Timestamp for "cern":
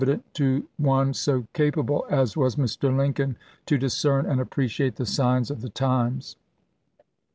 3.95-4.27